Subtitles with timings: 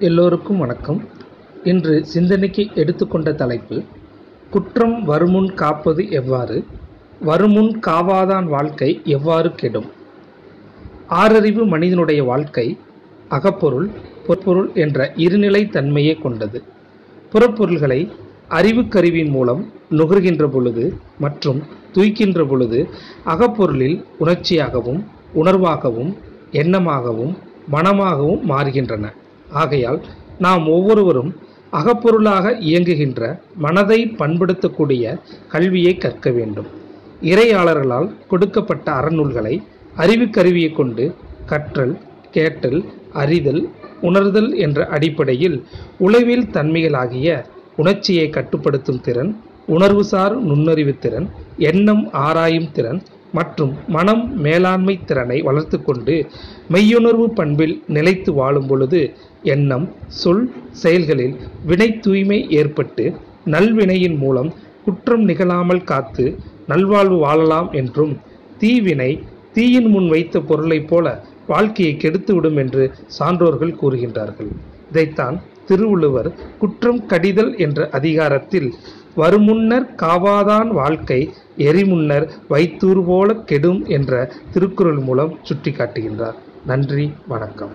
[0.00, 1.04] எல்லோருக்கும் வணக்கம்.
[1.64, 3.82] இன்று சிந்தனைக்கு எடுத்துக்கொண்ட தலைப்பு
[4.50, 6.64] குற்றம் வருமுன் காப்பது எவ்வாறு?
[7.20, 9.86] வருமுன் காவாதான் வாழ்க்கை எவ்வாறு கெடும்?
[11.10, 12.78] ஆறறிவு மனிதனுடைய வாழ்க்கை
[13.28, 13.90] அகப்பொருள்
[14.26, 16.62] பொற்பொருள் என்ற இருநிலை தன்மையே கொண்டது.
[17.32, 18.10] புறப்பொருள்களை
[18.50, 21.62] அறிவுக்கருவியின் மூலம் நுகர்கின்ற பொழுது மற்றும்
[21.92, 22.88] துய்க்கின்ற பொழுது
[23.24, 25.04] அகப்பொருளில் உணர்ச்சியாகவும்
[25.34, 26.16] உணர்வாகவும்
[26.52, 27.34] எண்ணமாகவும்
[27.72, 29.12] மனமாகவும் மாறுகின்றன.
[29.52, 30.00] ஆகையால்
[30.38, 31.30] நாம் ஒவ்வொருவரும்
[31.72, 33.22] அகப்பொருளாக இயங்குகின்ற
[33.56, 35.18] மனதை பண்படுத்தக்கூடிய
[35.48, 36.68] கல்வியை கற்க வேண்டும்.
[37.22, 39.62] இறையாளர்களால் கொடுக்கப்பட்ட அறநூல்களை
[39.96, 41.14] அறிவுக்கருவியை கொண்டு
[41.46, 41.98] கற்றல்
[42.30, 43.68] கேட்டல் அறிதல்
[44.00, 45.64] உணர்தல் என்ற அடிப்படையில்
[45.98, 47.44] உளவியல் தன்மைகளாகிய
[47.76, 49.36] உணர்ச்சியை கட்டுப்படுத்தும் திறன்
[49.68, 51.28] உணர்வுசார் நுண்ணறிவு திறன்
[51.58, 56.26] எண்ணம் ஆராயும் திறன் மற்றும் மனம் மேலாண்மை திறனை வளர்த்து கொண்டு
[56.72, 63.14] மெய்யுணர்வு பண்பில் நிலைத்து வாழும் பொழுது எண்ணம் சொல் செயல்களில் வினை தூய்மை ஏற்பட்டு
[63.46, 66.26] நல்வினையின் மூலம் குற்றம் நிகழாமல் காத்து
[66.66, 68.14] நல்வாழ்வு வாழலாம் என்றும்
[68.58, 69.10] தீவினை
[69.52, 71.06] தீயின் முன் வைத்த பொருளைப் போல
[71.46, 72.82] வாழ்க்கையை கெடுத்துவிடும் என்று
[73.18, 74.50] சான்றோர்கள் கூறுகின்றார்கள்.
[74.90, 78.74] இதைத்தான் திருவள்ளுவர் குற்றம் கடிதல் என்ற அதிகாரத்தில்
[79.18, 81.20] வருமுன்னர் காவாதான் வாழ்க்கை
[81.58, 86.38] எரிமுன்னர் வைத்தூர் போல கெடும் என்ற திருக்குறள் மூலம் சுட்டிக்காட்டுகின்றார்.
[86.66, 87.74] நன்றி வணக்கம்.